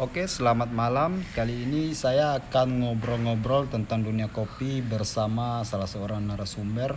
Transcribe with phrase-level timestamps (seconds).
[0.00, 1.20] Oke, selamat malam.
[1.36, 6.96] Kali ini saya akan ngobrol-ngobrol tentang dunia kopi bersama salah seorang narasumber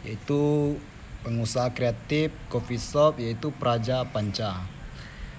[0.00, 0.80] yaitu
[1.20, 4.64] pengusaha kreatif coffee shop yaitu Praja Panca.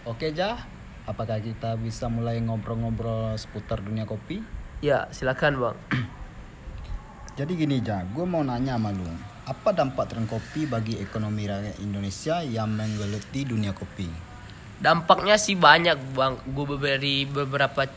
[0.06, 0.70] Oke, Jah.
[1.10, 4.46] Apakah kita bisa mulai ngobrol-ngobrol seputar dunia kopi?
[4.86, 5.78] Ya, silakan bang.
[7.42, 8.06] Jadi gini, Jah.
[8.14, 9.10] Gue mau nanya sama lu.
[9.50, 14.35] Apa dampak tren kopi bagi ekonomi rakyat Indonesia yang menggeluti dunia kopi?
[14.80, 16.36] Dampaknya sih banyak bang.
[16.52, 17.88] Gue beri beberapa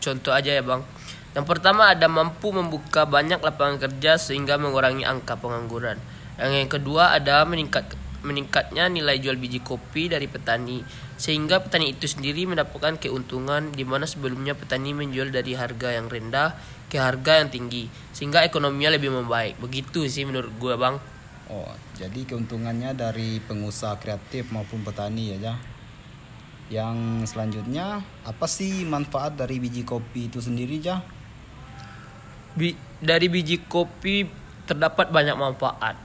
[0.00, 0.82] contoh aja ya bang.
[1.30, 5.98] Yang pertama ada mampu membuka banyak lapangan kerja sehingga mengurangi angka pengangguran.
[6.40, 10.84] Yang yang kedua ada meningkat meningkatnya nilai jual biji kopi dari petani
[11.16, 16.52] sehingga petani itu sendiri mendapatkan keuntungan di mana sebelumnya petani menjual dari harga yang rendah
[16.92, 20.96] ke harga yang tinggi sehingga ekonominya lebih membaik begitu sih menurut gue bang
[21.50, 21.66] Oh,
[21.98, 25.58] jadi keuntungannya dari pengusaha kreatif maupun petani ya, Jah.
[26.70, 31.02] Yang selanjutnya, apa sih manfaat dari biji kopi itu sendiri, Jah?
[32.54, 34.22] Bi- dari biji kopi
[34.70, 35.98] terdapat banyak manfaat.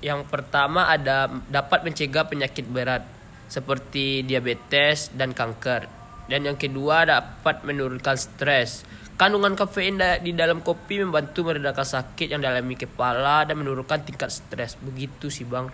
[0.00, 3.04] Yang pertama ada dapat mencegah penyakit berat
[3.52, 5.84] seperti diabetes dan kanker.
[6.24, 8.88] Dan yang kedua dapat menurunkan stres.
[9.20, 14.80] Kandungan kafein di dalam kopi membantu meredakan sakit yang dialami kepala dan menurunkan tingkat stres.
[14.80, 15.68] Begitu sih bang.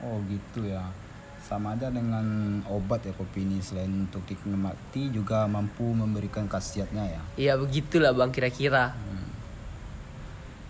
[0.00, 1.03] Oh, gitu ya.
[1.44, 2.24] Sama aja dengan
[2.72, 7.22] obat ya kopi ini selain untuk dinikmati juga mampu memberikan khasiatnya ya.
[7.36, 8.96] Iya begitulah bang kira-kira.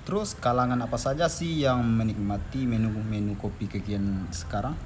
[0.05, 4.77] Terus kalangan apa saja sih yang menikmati menu-menu kopi kekinian sekarang?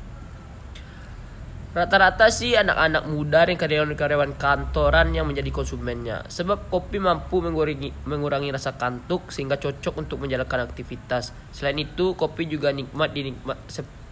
[1.75, 6.25] Rata-rata sih anak-anak muda dan karyawan-karyawan kantoran yang menjadi konsumennya.
[6.31, 11.37] Sebab kopi mampu mengurangi, mengurangi rasa kantuk sehingga cocok untuk menjalankan aktivitas.
[11.53, 13.61] Selain itu, kopi juga nikmat dinikmat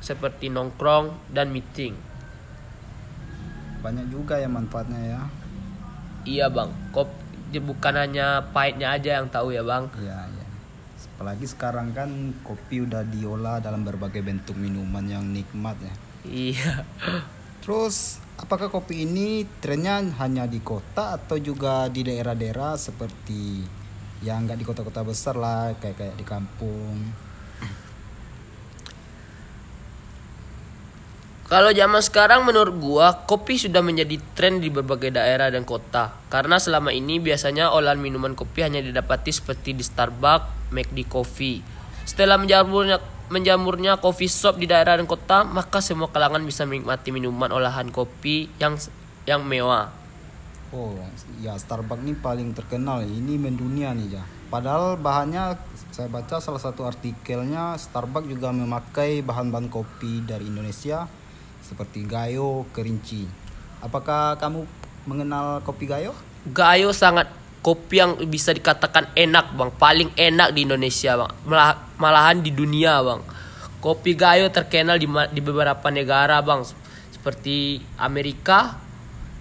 [0.00, 1.96] seperti nongkrong dan meeting.
[3.80, 5.20] Banyak juga ya manfaatnya ya.
[6.26, 9.86] Iya bang, kopi bukan hanya pahitnya aja yang tahu ya bang.
[9.94, 10.46] Iya, iya.
[11.16, 12.10] Apalagi sekarang kan
[12.44, 15.94] kopi udah diolah dalam berbagai bentuk minuman yang nikmat ya.
[16.26, 16.74] Iya.
[17.62, 23.64] Terus apakah kopi ini trennya hanya di kota atau juga di daerah-daerah seperti
[24.24, 26.94] yang nggak di kota-kota besar lah kayak kayak di kampung?
[31.46, 36.10] Kalau zaman sekarang menurut gua kopi sudah menjadi tren di berbagai daerah dan kota.
[36.26, 41.62] Karena selama ini biasanya olahan minuman kopi hanya didapati seperti di Starbucks, McD Coffee.
[42.02, 42.98] Setelah menjamurnya
[43.30, 48.50] menjamurnya coffee shop di daerah dan kota, maka semua kalangan bisa menikmati minuman olahan kopi
[48.58, 48.74] yang
[49.22, 49.94] yang mewah.
[50.74, 50.98] Oh
[51.38, 54.24] ya Starbucks ini paling terkenal ini mendunia nih ya.
[54.50, 55.54] Padahal bahannya
[55.94, 61.06] saya baca salah satu artikelnya Starbucks juga memakai bahan-bahan kopi dari Indonesia
[61.66, 63.26] seperti gayo, kerinci.
[63.82, 64.62] Apakah kamu
[65.10, 66.14] mengenal kopi gayo?
[66.46, 67.26] Gayo sangat
[67.58, 73.02] kopi yang bisa dikatakan enak bang, paling enak di Indonesia bang, Malah- malahan di dunia
[73.02, 73.20] bang.
[73.82, 76.62] Kopi Gayo terkenal di, di beberapa negara bang,
[77.10, 78.78] seperti Amerika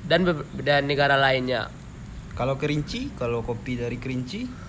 [0.01, 0.25] dan
[0.57, 1.69] dan negara lainnya.
[2.33, 4.65] Kalau kerinci, kalau kopi dari kerinci,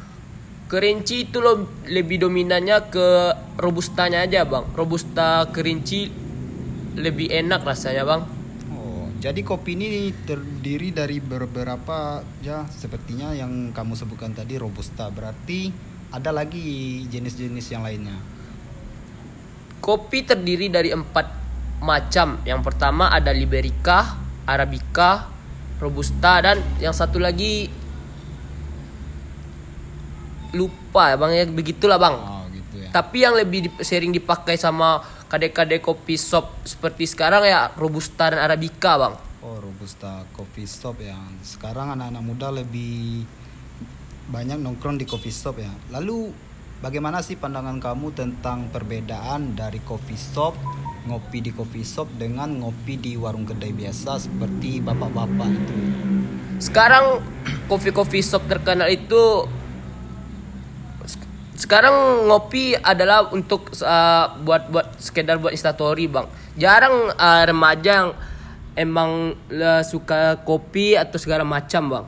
[0.66, 3.08] Kerinci itu lo lebih dominannya ke
[3.54, 4.66] robustanya aja bang.
[4.74, 6.10] Robusta kerinci
[6.96, 8.22] lebih enak rasanya bang.
[8.72, 15.12] Oh, jadi kopi ini terdiri dari beberapa ya sepertinya yang kamu sebutkan tadi robusta.
[15.12, 15.70] Berarti
[16.10, 18.16] ada lagi jenis-jenis yang lainnya.
[19.84, 21.26] Kopi terdiri dari empat
[21.84, 22.40] macam.
[22.48, 24.16] Yang pertama ada Liberica,
[24.48, 25.28] Arabica,
[25.76, 27.68] Robusta dan yang satu lagi
[30.56, 32.16] lupa ya bang ya begitulah bang.
[32.16, 32.88] Oh, gitu ya.
[32.88, 38.94] Tapi yang lebih sering dipakai sama kadek-kadek kopi shop seperti sekarang ya Robusta dan Arabica
[38.98, 39.14] bang.
[39.46, 41.14] Oh, robusta coffee shop ya.
[41.46, 43.22] Sekarang anak-anak muda lebih
[44.26, 45.70] banyak nongkrong di coffee shop ya.
[45.94, 46.34] Lalu
[46.82, 50.58] bagaimana sih pandangan kamu tentang perbedaan dari coffee shop,
[51.06, 55.78] ngopi di coffee shop dengan ngopi di warung kedai biasa seperti bapak-bapak itu?
[56.58, 57.22] Sekarang
[57.70, 59.46] kopi-kopi shop terkenal itu
[61.56, 66.28] sekarang ngopi adalah untuk uh, buat buat sekedar buat instastory bang.
[66.60, 68.10] Jarang uh, remaja yang
[68.76, 72.06] emang uh, suka kopi atau segala macam bang.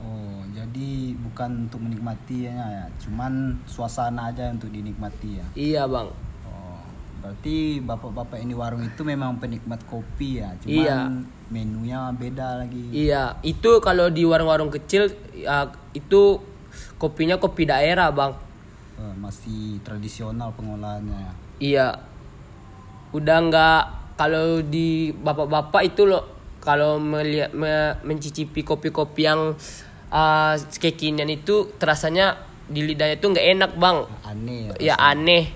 [0.00, 2.84] Oh, jadi bukan untuk menikmati ya, ya.
[3.04, 5.46] cuman suasana aja untuk dinikmati ya.
[5.52, 6.08] Iya bang.
[6.48, 6.80] Oh,
[7.20, 10.98] berarti bapak-bapak ini warung itu memang penikmat kopi ya, cuman Iya.
[11.52, 12.88] menunya beda lagi.
[12.88, 15.12] Iya itu kalau di warung-warung kecil
[15.44, 16.40] uh, itu
[16.96, 18.32] kopinya kopi daerah bang.
[18.96, 21.32] Eh, masih tradisional pengolahannya ya.
[21.60, 21.88] Iya.
[23.12, 23.82] Udah nggak
[24.16, 26.24] kalau di bapak-bapak itu loh
[26.64, 29.54] kalau melihat me- mencicipi kopi-kopi yang
[30.10, 34.94] uh, kekinian itu terasanya di lidahnya itu nggak enak bang Aneh ya ya.
[34.98, 35.54] aneh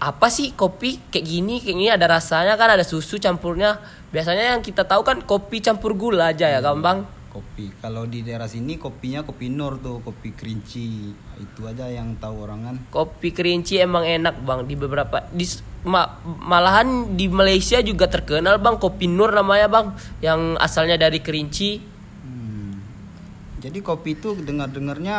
[0.00, 3.76] apa sih kopi kayak gini kayak gini ada rasanya kan ada susu campurnya
[4.12, 6.98] biasanya yang kita tahu kan kopi campur gula aja ya kan bang
[7.36, 7.68] kopi.
[7.76, 11.12] Kalau di daerah sini kopinya kopi nur tuh, kopi kerinci.
[11.36, 12.76] Itu aja yang tahu orang kan.
[12.88, 15.44] kopi kerinci emang enak bang di beberapa di
[15.84, 19.86] ma- malahan di Malaysia juga terkenal bang kopi nur namanya bang
[20.18, 21.70] yang asalnya dari kerinci
[22.18, 22.80] Hmm.
[23.56, 25.16] Jadi kopi itu dengar-dengarnya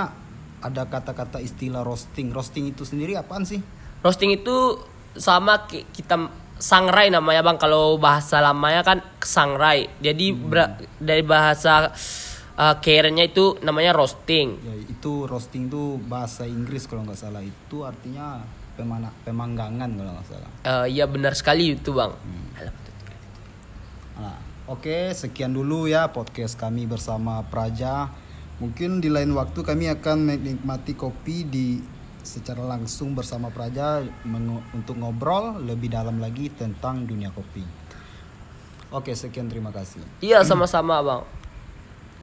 [0.57, 2.33] ada kata-kata istilah roasting.
[2.33, 3.61] Roasting itu sendiri apaan sih?
[3.97, 4.81] roasting itu
[5.13, 11.93] sama ki- kita sangrai namanya bang kalau bahasa lamanya kan sangrai jadi bera- dari bahasa
[12.53, 17.39] uh, kerennya itu namanya roasting Ya, itu roasting itu bahasa Inggris kalau nggak salah.
[17.39, 18.41] Itu artinya
[18.73, 20.49] pemana pemanggangan kalau nggak salah.
[20.65, 22.11] Eh, iya benar sekali itu bang
[24.17, 24.37] Nah,
[24.67, 28.11] Oke, sekian dulu ya podcast kami bersama Praja.
[28.59, 31.79] Mungkin di lain waktu kami akan menikmati kopi di
[32.27, 34.03] secara langsung bersama Praja
[34.75, 37.63] untuk ngobrol lebih dalam lagi tentang dunia kopi.
[38.91, 40.03] Oke, sekian terima kasih.
[40.19, 41.36] iya sama-sama bang